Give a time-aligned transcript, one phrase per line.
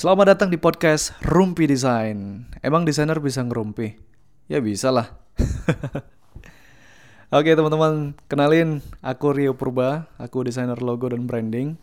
[0.00, 2.48] Selamat datang di podcast Rumpi Design.
[2.64, 4.00] Emang desainer bisa ngerumpi?
[4.48, 5.12] Ya bisa lah.
[7.36, 11.76] Oke teman-teman, kenalin aku Rio Purba, aku desainer logo dan branding.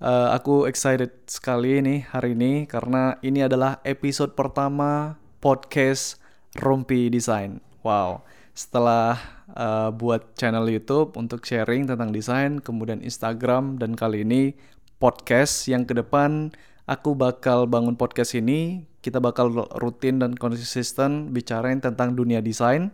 [0.00, 6.16] Uh, aku excited sekali nih hari ini karena ini adalah episode pertama podcast
[6.56, 7.60] Rumpi Design.
[7.84, 8.24] Wow,
[8.56, 9.20] setelah
[9.52, 14.56] uh, buat channel YouTube untuk sharing tentang desain, kemudian Instagram dan kali ini
[14.96, 21.80] podcast yang ke depan aku bakal bangun podcast ini, kita bakal rutin dan konsisten bicarain
[21.80, 22.92] tentang dunia desain,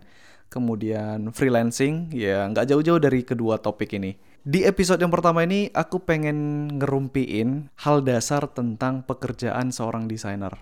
[0.51, 4.19] kemudian freelancing, ya nggak jauh-jauh dari kedua topik ini.
[4.41, 10.55] Di episode yang pertama ini, aku pengen ngerumpiin hal dasar tentang pekerjaan seorang desainer.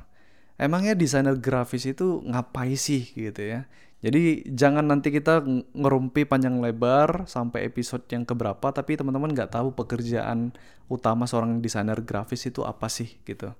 [0.58, 3.70] Emangnya desainer grafis itu ngapain sih gitu ya?
[3.98, 5.42] Jadi jangan nanti kita
[5.74, 10.54] ngerumpi panjang lebar sampai episode yang keberapa, tapi teman-teman nggak tahu pekerjaan
[10.86, 13.50] utama seorang desainer grafis itu apa sih gitu.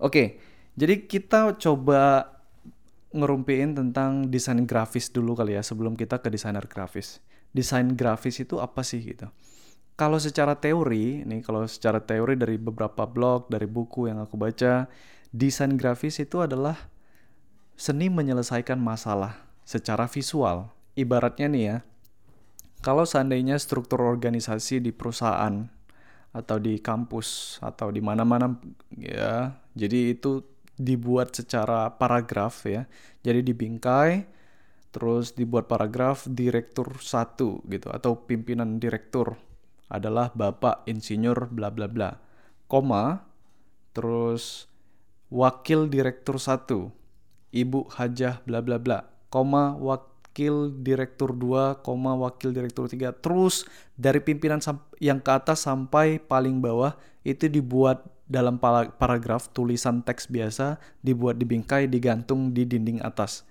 [0.00, 0.40] Oke,
[0.72, 2.32] jadi kita coba
[3.12, 7.20] ngerumpiin tentang desain grafis dulu kali ya sebelum kita ke desainer grafis.
[7.52, 9.28] Desain grafis itu apa sih gitu?
[10.00, 14.88] Kalau secara teori, nih kalau secara teori dari beberapa blog, dari buku yang aku baca,
[15.28, 16.88] desain grafis itu adalah
[17.76, 20.72] seni menyelesaikan masalah secara visual.
[20.96, 21.76] Ibaratnya nih ya,
[22.80, 25.68] kalau seandainya struktur organisasi di perusahaan
[26.32, 28.56] atau di kampus atau di mana-mana
[28.96, 30.40] ya, jadi itu
[30.80, 32.88] dibuat secara paragraf ya.
[33.20, 34.24] Jadi dibingkai
[34.88, 39.36] terus dibuat paragraf direktur satu gitu atau pimpinan direktur
[39.92, 42.16] adalah Bapak Insinyur bla bla bla.
[42.70, 43.20] Koma
[43.92, 44.64] terus
[45.28, 46.88] wakil direktur satu
[47.52, 53.12] Ibu Hajah bla bla bla koma wakil direktur 2, koma wakil direktur 3.
[53.20, 54.60] Terus dari pimpinan
[55.00, 58.60] yang ke atas sampai paling bawah itu dibuat dalam
[59.00, 63.48] paragraf tulisan teks biasa, dibuat di bingkai, digantung di dinding atas.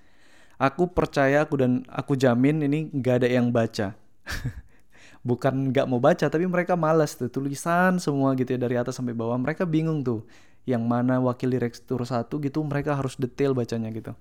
[0.58, 3.94] Aku percaya aku dan aku jamin ini nggak ada yang baca.
[5.28, 9.14] Bukan nggak mau baca, tapi mereka malas tuh tulisan semua gitu ya dari atas sampai
[9.14, 9.38] bawah.
[9.38, 10.26] Mereka bingung tuh
[10.66, 14.14] yang mana wakil direktur satu gitu mereka harus detail bacanya gitu.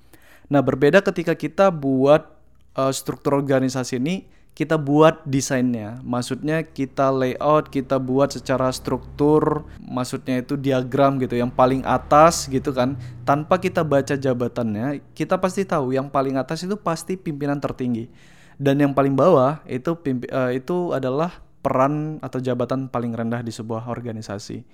[0.46, 2.30] Nah, berbeda ketika kita buat
[2.78, 6.00] uh, struktur organisasi ini, kita buat desainnya.
[6.00, 12.72] Maksudnya kita layout, kita buat secara struktur, maksudnya itu diagram gitu, yang paling atas gitu
[12.72, 12.96] kan.
[13.28, 18.08] Tanpa kita baca jabatannya, kita pasti tahu yang paling atas itu pasti pimpinan tertinggi.
[18.56, 23.52] Dan yang paling bawah itu pimpi, uh, itu adalah peran atau jabatan paling rendah di
[23.52, 24.64] sebuah organisasi.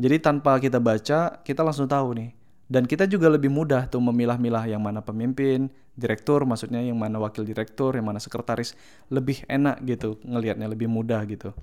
[0.00, 4.66] Jadi tanpa kita baca, kita langsung tahu nih dan kita juga lebih mudah tuh memilah-milah
[4.66, 8.74] yang mana pemimpin, direktur, maksudnya yang mana wakil direktur, yang mana sekretaris,
[9.06, 11.54] lebih enak gitu ngelihatnya lebih mudah gitu.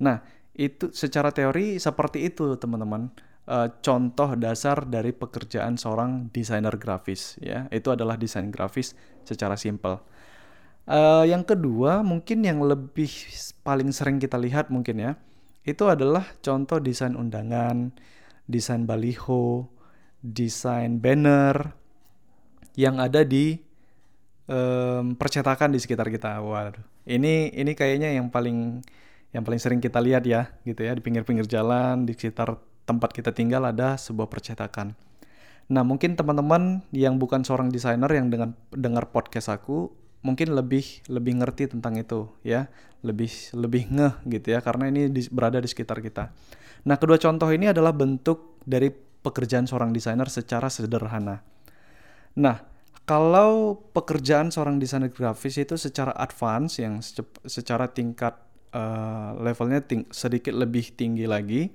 [0.00, 0.24] Nah,
[0.56, 3.12] itu secara teori seperti itu teman-teman.
[3.46, 8.96] E, contoh dasar dari pekerjaan seorang desainer grafis ya, itu adalah desain grafis
[9.28, 10.00] secara simpel.
[10.88, 13.12] E, yang kedua mungkin yang lebih
[13.60, 15.12] paling sering kita lihat mungkin ya,
[15.68, 17.92] itu adalah contoh desain undangan,
[18.48, 19.75] desain baliho,
[20.22, 21.72] desain banner
[22.76, 23.60] yang ada di
[24.50, 26.40] um, percetakan di sekitar kita.
[26.40, 28.82] Waduh, ini ini kayaknya yang paling
[29.34, 32.56] yang paling sering kita lihat ya, gitu ya di pinggir-pinggir jalan di sekitar
[32.86, 34.94] tempat kita tinggal ada sebuah percetakan.
[35.66, 39.90] Nah, mungkin teman-teman yang bukan seorang desainer yang dengan dengar podcast aku
[40.22, 42.70] mungkin lebih lebih ngerti tentang itu ya,
[43.02, 46.30] lebih lebih ngeh gitu ya karena ini di, berada di sekitar kita.
[46.86, 48.94] Nah, kedua contoh ini adalah bentuk dari
[49.26, 51.42] pekerjaan seorang desainer secara sederhana.
[52.38, 52.62] Nah,
[53.02, 57.02] kalau pekerjaan seorang desainer grafis itu secara advance yang
[57.46, 58.38] secara tingkat
[58.70, 61.74] uh, levelnya ting sedikit lebih tinggi lagi,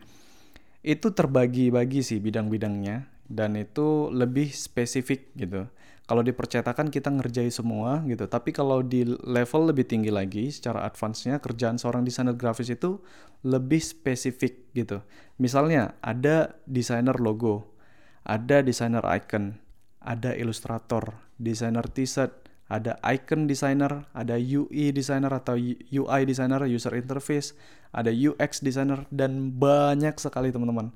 [0.82, 5.68] itu terbagi-bagi sih bidang-bidangnya dan itu lebih spesifik gitu.
[6.12, 10.84] Kalau di percetakan kita ngerjai semua gitu, tapi kalau di level lebih tinggi lagi secara
[10.84, 13.00] advance-nya kerjaan seorang desainer grafis itu
[13.48, 15.00] lebih spesifik gitu.
[15.40, 17.80] Misalnya ada desainer logo,
[18.28, 19.56] ada desainer icon,
[20.04, 25.56] ada ilustrator, desainer t-shirt, ada icon designer, ada UI designer atau
[25.96, 27.56] UI designer, user interface,
[27.96, 30.92] ada UX designer dan banyak sekali teman-teman.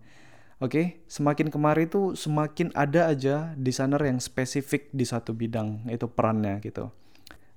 [0.64, 0.86] Oke, okay?
[1.12, 6.96] semakin kemari itu semakin ada aja desainer yang spesifik di satu bidang itu perannya gitu.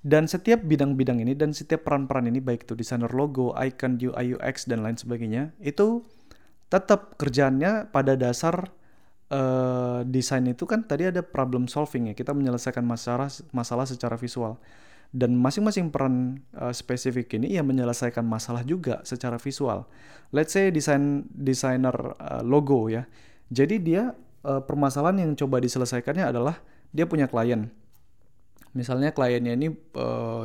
[0.02, 4.66] Dan setiap bidang-bidang ini dan setiap peran-peran ini baik itu desainer logo, icon, UI, UX
[4.66, 6.02] dan lain sebagainya itu
[6.66, 8.66] tetap kerjaannya pada dasar
[9.32, 14.60] uh, desain itu kan tadi ada problem solving ya kita menyelesaikan masalah masalah secara visual
[15.08, 19.88] dan masing-masing peran uh, spesifik ini ya menyelesaikan masalah juga secara visual.
[20.36, 23.08] Let's say desain desainer uh, logo ya.
[23.48, 24.12] Jadi dia
[24.44, 26.60] uh, permasalahan yang coba diselesaikannya adalah
[26.92, 27.72] dia punya klien.
[28.76, 30.44] Misalnya kliennya ini uh,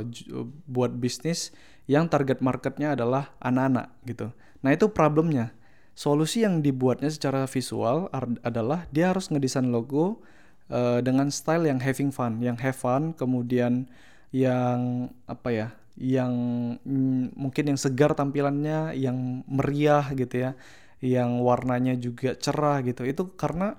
[0.63, 1.51] buat bisnis
[1.91, 4.31] yang target marketnya adalah anak-anak gitu.
[4.63, 5.51] Nah itu problemnya.
[5.93, 8.09] Solusi yang dibuatnya secara visual
[8.41, 10.23] adalah dia harus ngedesain logo
[10.73, 13.85] uh, dengan style yang having fun, yang have fun, kemudian
[14.33, 16.33] yang apa ya, yang
[16.81, 20.51] mm, mungkin yang segar tampilannya, yang meriah gitu ya,
[20.99, 23.05] yang warnanya juga cerah gitu.
[23.05, 23.77] Itu karena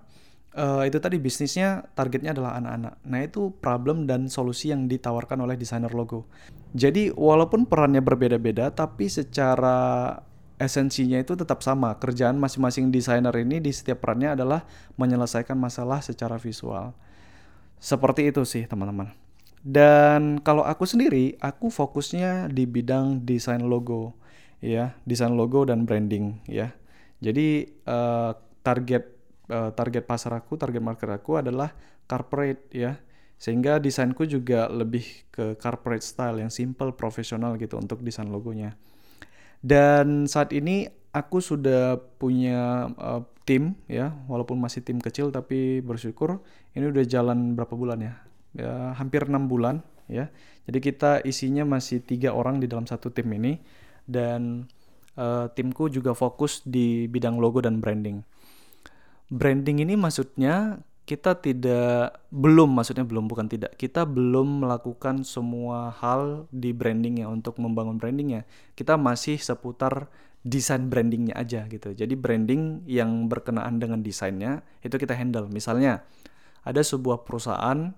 [0.54, 2.94] uh, itu tadi bisnisnya targetnya adalah anak-anak.
[3.04, 6.30] Nah itu problem dan solusi yang ditawarkan oleh desainer logo.
[6.74, 10.18] Jadi walaupun perannya berbeda-beda, tapi secara
[10.58, 11.98] esensinya itu tetap sama.
[11.98, 14.62] Kerjaan masing-masing desainer ini di setiap perannya adalah
[14.98, 16.94] menyelesaikan masalah secara visual.
[17.82, 19.23] Seperti itu sih teman-teman.
[19.64, 24.12] Dan kalau aku sendiri, aku fokusnya di bidang desain logo,
[24.60, 26.76] ya, desain logo dan branding, ya.
[27.24, 29.08] Jadi uh, target
[29.48, 31.72] uh, target pasar aku, target market aku adalah
[32.04, 33.00] corporate, ya.
[33.40, 38.76] Sehingga desainku juga lebih ke corporate style yang simple, profesional gitu untuk desain logonya.
[39.64, 46.44] Dan saat ini aku sudah punya uh, tim ya, walaupun masih tim kecil tapi bersyukur
[46.76, 48.14] ini udah jalan berapa bulan ya?
[48.54, 50.30] Ya hampir enam bulan ya.
[50.64, 53.60] Jadi kita isinya masih tiga orang di dalam satu tim ini.
[54.04, 54.68] Dan
[55.16, 58.20] uh, timku juga fokus di bidang logo dan branding.
[59.32, 63.76] Branding ini maksudnya kita tidak belum maksudnya belum bukan tidak.
[63.76, 68.48] Kita belum melakukan semua hal di brandingnya untuk membangun brandingnya.
[68.72, 70.08] Kita masih seputar
[70.44, 71.92] desain brandingnya aja gitu.
[71.92, 75.48] Jadi branding yang berkenaan dengan desainnya itu kita handle.
[75.48, 76.04] Misalnya
[76.64, 77.92] ada sebuah perusahaan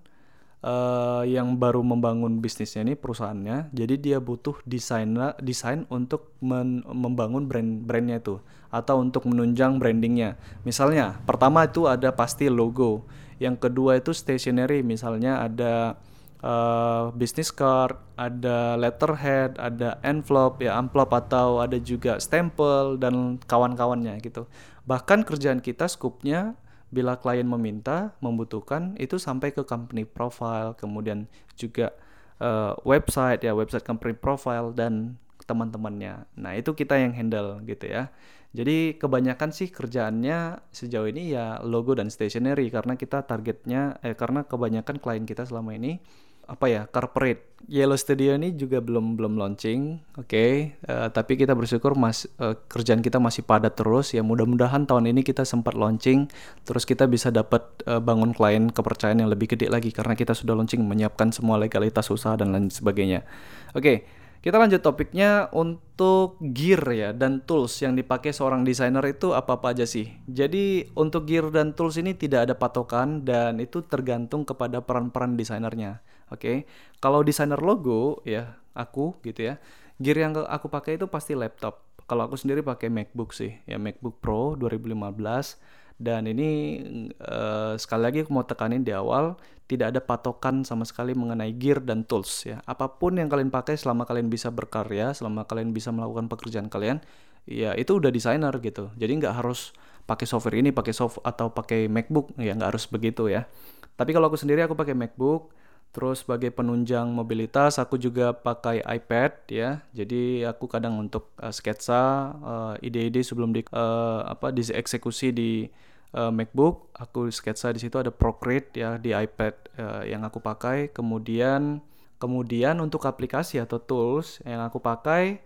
[0.62, 5.12] uh, yang baru membangun bisnisnya ini perusahaannya jadi dia butuh desain
[5.42, 10.36] desain untuk men, membangun brand brandnya itu atau untuk menunjang brandingnya.
[10.66, 13.06] Misalnya pertama itu ada pasti logo
[13.36, 16.00] yang kedua itu stationery misalnya ada
[16.40, 24.18] uh, business card ada letterhead ada envelope ya amplop atau ada juga stempel dan kawan-kawannya
[24.24, 24.48] gitu.
[24.86, 26.56] Bahkan kerjaan kita skupnya
[26.90, 31.26] bila klien meminta, membutuhkan itu sampai ke company profile, kemudian
[31.58, 31.92] juga
[32.38, 36.26] uh, website ya, website company profile dan teman-temannya.
[36.38, 38.10] Nah, itu kita yang handle gitu ya.
[38.56, 44.48] Jadi kebanyakan sih kerjaannya sejauh ini ya logo dan stationery karena kita targetnya eh karena
[44.48, 46.00] kebanyakan klien kita selama ini
[46.46, 50.78] apa ya corporate Yellow Studio ini juga belum belum launching oke okay?
[50.86, 55.10] uh, eh, tapi kita bersyukur mas uh, kerjaan kita masih padat terus ya mudah-mudahan tahun
[55.10, 56.30] ini kita sempat launching
[56.62, 60.54] terus kita bisa dapat uh, bangun klien kepercayaan yang lebih gede lagi karena kita sudah
[60.54, 63.26] launching menyiapkan semua legalitas usaha dan lain sebagainya
[63.74, 63.98] oke okay.
[64.46, 69.82] Kita lanjut topiknya untuk gear ya dan tools yang dipakai seorang desainer itu apa-apa aja
[69.90, 70.06] sih.
[70.30, 75.98] Jadi untuk gear dan tools ini tidak ada patokan dan itu tergantung kepada peran-peran desainernya.
[76.26, 76.56] Oke, okay?
[76.98, 79.62] kalau desainer logo ya aku gitu ya,
[80.02, 81.86] gear yang aku pakai itu pasti laptop.
[82.06, 85.58] Kalau aku sendiri pakai MacBook sih, ya MacBook Pro 2015
[85.96, 86.76] dan ini
[87.24, 91.82] uh, sekali lagi aku mau tekanin di awal tidak ada patokan sama sekali mengenai gear
[91.82, 92.62] dan tools ya.
[92.68, 97.02] Apa pun yang kalian pakai selama kalian bisa berkarya, selama kalian bisa melakukan pekerjaan kalian,
[97.48, 98.94] ya itu udah desainer gitu.
[98.94, 99.74] Jadi nggak harus
[100.06, 103.50] pakai software ini, pakai soft atau pakai MacBook ya nggak harus begitu ya.
[103.98, 105.50] Tapi kalau aku sendiri aku pakai MacBook
[105.96, 109.80] Terus sebagai penunjang mobilitas aku juga pakai iPad ya.
[109.96, 112.36] Jadi aku kadang untuk uh, sketsa
[112.84, 115.64] ide ide-ide sebelum di uh, apa dieksekusi di
[116.12, 120.92] uh, MacBook, aku sketsa di situ ada Procreate ya di iPad uh, yang aku pakai.
[120.92, 121.80] Kemudian
[122.20, 125.40] kemudian untuk aplikasi atau tools yang aku pakai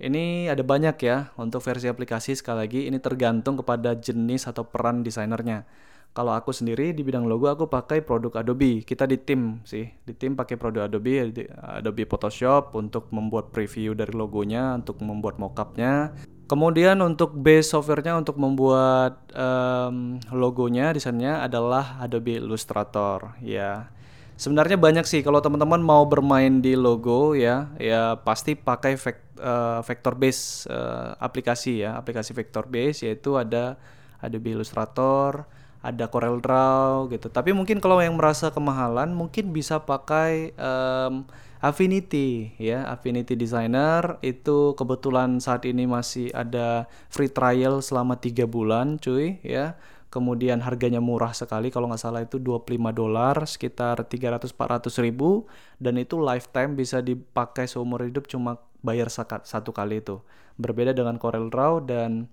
[0.00, 5.04] ini ada banyak ya untuk versi aplikasi sekali lagi ini tergantung kepada jenis atau peran
[5.04, 5.68] desainernya.
[6.10, 8.82] Kalau aku sendiri di bidang logo aku pakai produk Adobe.
[8.82, 14.10] Kita di tim sih, di tim pakai produk Adobe, Adobe Photoshop untuk membuat preview dari
[14.10, 16.10] logonya, untuk membuat mockupnya.
[16.50, 23.38] Kemudian untuk base softwarenya untuk membuat um, logonya, desainnya adalah Adobe Illustrator.
[23.38, 23.94] Ya,
[24.34, 29.78] sebenarnya banyak sih kalau teman-teman mau bermain di logo ya, ya pasti pakai vect, uh,
[29.86, 33.78] vector base uh, aplikasi ya, aplikasi vector base yaitu ada
[34.18, 35.46] Adobe Illustrator
[35.80, 37.32] ada Corel Draw gitu.
[37.32, 41.24] Tapi mungkin kalau yang merasa kemahalan mungkin bisa pakai um,
[41.60, 49.00] Affinity ya, Affinity Designer itu kebetulan saat ini masih ada free trial selama tiga bulan
[49.00, 49.76] cuy ya.
[50.10, 55.46] Kemudian harganya murah sekali kalau nggak salah itu 25 dolar sekitar 300-400 ribu
[55.78, 59.06] dan itu lifetime bisa dipakai seumur hidup cuma bayar
[59.46, 60.18] satu kali itu.
[60.58, 62.26] Berbeda dengan Corel Draw dan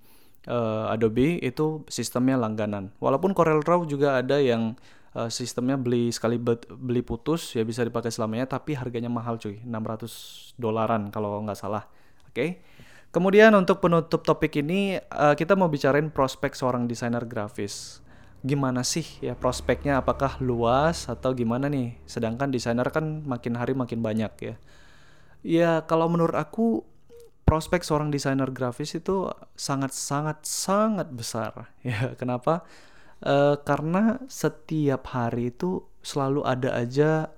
[0.48, 2.96] uh, Adobe itu sistemnya langganan.
[3.04, 4.74] Walaupun Corel Draw juga ada yang
[5.13, 9.60] uh, sistemnya beli sekali beli putus ya bisa dipakai selamanya tapi harganya mahal cuy.
[9.62, 11.86] 600 dolaran kalau nggak salah.
[12.25, 12.34] Oke?
[12.34, 12.50] Okay?
[13.18, 18.04] kemudian untuk penutup topik ini uh, kita mau bicarain prospek seorang desainer grafis.
[18.46, 19.98] Gimana sih ya prospeknya?
[19.98, 21.98] Apakah luas atau gimana nih?
[22.06, 24.56] Sedangkan desainer kan makin hari makin banyak ya.
[25.42, 26.86] Ya kalau menurut aku
[27.48, 31.72] prospek seorang desainer grafis itu sangat sangat sangat besar.
[31.88, 32.68] Ya kenapa?
[33.24, 37.34] Uh, karena setiap hari itu selalu ada aja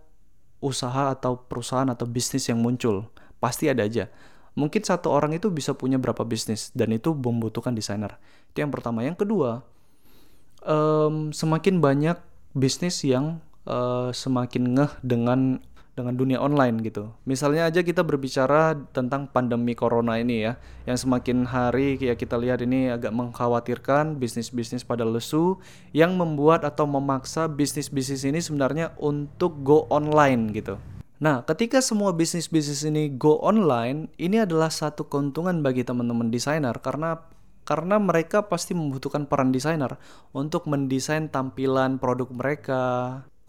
[0.60, 3.08] usaha atau perusahaan atau bisnis yang muncul.
[3.40, 4.12] Pasti ada aja.
[4.60, 8.20] Mungkin satu orang itu bisa punya berapa bisnis dan itu membutuhkan desainer.
[8.52, 9.08] Itu yang pertama.
[9.08, 9.64] Yang kedua
[10.66, 12.18] um, semakin banyak
[12.58, 13.40] bisnis yang
[13.70, 15.64] uh, semakin ngeh dengan
[16.00, 17.12] dengan dunia online gitu.
[17.28, 20.56] Misalnya aja kita berbicara tentang pandemi corona ini ya,
[20.88, 25.60] yang semakin hari ya kita lihat ini agak mengkhawatirkan bisnis-bisnis pada lesu
[25.92, 30.80] yang membuat atau memaksa bisnis-bisnis ini sebenarnya untuk go online gitu.
[31.20, 37.20] Nah, ketika semua bisnis-bisnis ini go online, ini adalah satu keuntungan bagi teman-teman desainer karena
[37.68, 40.02] karena mereka pasti membutuhkan peran desainer
[40.34, 42.82] untuk mendesain tampilan produk mereka.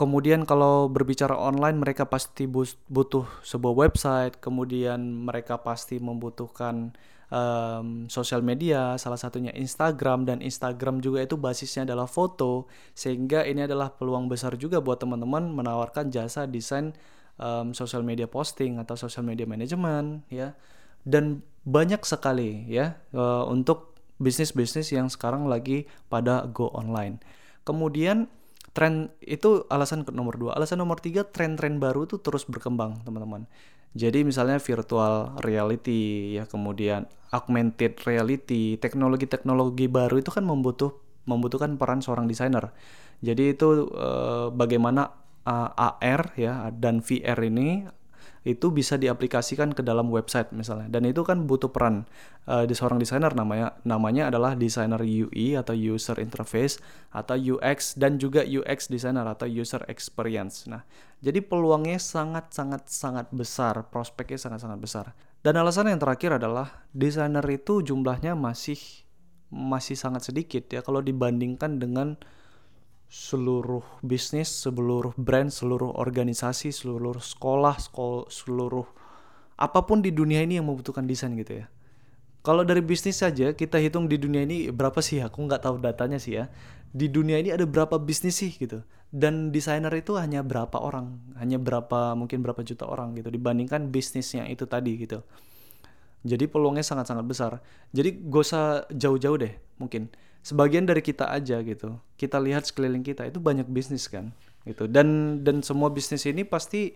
[0.00, 4.96] Kemudian kalau berbicara online mereka pasti butuh sebuah website, kemudian
[5.28, 6.96] mereka pasti membutuhkan
[7.28, 12.64] um, sosial media, salah satunya Instagram dan Instagram juga itu basisnya adalah foto,
[12.96, 16.96] sehingga ini adalah peluang besar juga buat teman-teman menawarkan jasa desain
[17.36, 20.56] um, sosial media posting atau sosial media management ya.
[21.04, 27.20] Dan banyak sekali ya uh, untuk bisnis-bisnis yang sekarang lagi pada go online.
[27.68, 28.32] Kemudian
[28.80, 30.56] tren itu alasan nomor dua.
[30.56, 33.44] Alasan nomor tiga tren-tren baru itu terus berkembang teman-teman.
[33.92, 40.96] Jadi misalnya virtual reality ya kemudian augmented reality, teknologi-teknologi baru itu kan membutuh
[41.28, 42.72] membutuhkan peran seorang desainer.
[43.20, 45.12] Jadi itu eh, bagaimana
[45.44, 47.84] uh, eh, AR ya dan VR ini
[48.40, 52.08] itu bisa diaplikasikan ke dalam website misalnya dan itu kan butuh peran
[52.48, 56.80] uh, di seorang desainer namanya namanya adalah desainer UI atau user interface
[57.12, 60.64] atau UX dan juga UX designer atau user experience.
[60.70, 60.86] Nah,
[61.20, 65.06] jadi peluangnya sangat sangat sangat besar, prospeknya sangat sangat besar.
[65.40, 68.78] Dan alasan yang terakhir adalah desainer itu jumlahnya masih
[69.50, 72.14] masih sangat sedikit ya kalau dibandingkan dengan
[73.10, 78.86] seluruh bisnis, seluruh brand, seluruh organisasi, seluruh sekolah, sekolah, seluruh
[79.58, 81.66] apa pun di dunia ini yang membutuhkan desain gitu ya.
[82.40, 85.20] Kalau dari bisnis saja kita hitung di dunia ini berapa sih?
[85.20, 86.48] Aku nggak tahu datanya sih ya.
[86.94, 88.80] Di dunia ini ada berapa bisnis sih gitu.
[89.10, 94.46] Dan desainer itu hanya berapa orang, hanya berapa mungkin berapa juta orang gitu dibandingkan bisnisnya
[94.46, 95.20] itu tadi gitu.
[96.22, 97.52] Jadi peluangnya sangat-sangat besar.
[97.90, 98.64] Jadi gak usah
[98.94, 99.52] jauh-jauh deh
[99.82, 100.08] mungkin
[100.40, 102.00] sebagian dari kita aja gitu.
[102.16, 104.32] Kita lihat sekeliling kita itu banyak bisnis kan
[104.64, 104.88] gitu.
[104.88, 106.92] Dan dan semua bisnis ini pasti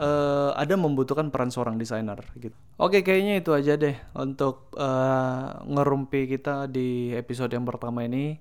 [0.00, 2.56] uh, ada membutuhkan peran seorang desainer gitu.
[2.80, 8.40] Oke kayaknya itu aja deh untuk uh, ngerumpi kita di episode yang pertama ini.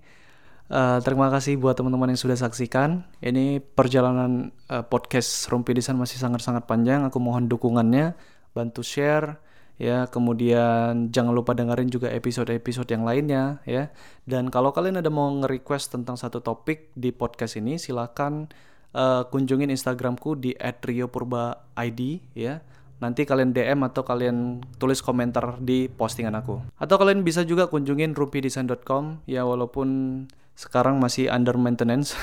[0.72, 3.04] Uh, terima kasih buat teman-teman yang sudah saksikan.
[3.20, 7.04] Ini perjalanan uh, podcast rumpi desain masih sangat-sangat panjang.
[7.04, 8.16] Aku mohon dukungannya.
[8.56, 9.43] Bantu share
[9.82, 13.90] ya kemudian jangan lupa dengerin juga episode-episode yang lainnya ya.
[14.24, 18.48] Dan kalau kalian ada mau nge-request tentang satu topik di podcast ini silakan
[18.96, 22.00] uh, kunjungin instagramku di @riopurba_id
[22.38, 22.62] ya.
[23.04, 26.64] Nanti kalian DM atau kalian tulis komentar di postingan aku.
[26.80, 29.88] Atau kalian bisa juga kunjungin rumpidesign.com ya walaupun
[30.54, 32.14] sekarang masih under maintenance.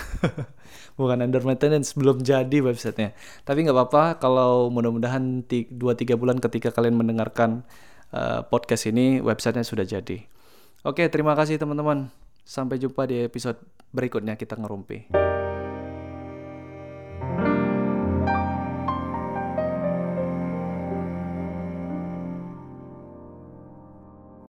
[0.99, 3.17] Bukan under maintenance belum jadi websitenya.
[3.43, 5.73] Tapi nggak apa-apa kalau mudah-mudahan 2-3
[6.15, 7.67] bulan ketika kalian mendengarkan
[8.15, 10.23] uh, podcast ini websitenya sudah jadi.
[10.87, 12.13] Oke terima kasih teman-teman.
[12.45, 13.61] Sampai jumpa di episode
[13.95, 15.30] berikutnya kita ngerumpi